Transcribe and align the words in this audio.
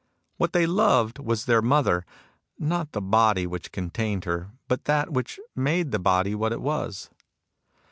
What 0.37 0.53
they 0.53 0.65
loved 0.65 1.19
was 1.19 1.45
their 1.45 1.61
mother; 1.61 2.07
not 2.57 2.91
the 2.93 3.03
body 3.03 3.45
which 3.45 3.71
contained 3.71 4.25
her, 4.25 4.49
but 4.67 4.85
that 4.85 5.13
which 5.13 5.39
made 5.55 5.91
the 5.91 5.99
body 5.99 6.33
what 6.33 6.51
it 6.53 6.61
was. 6.63 7.11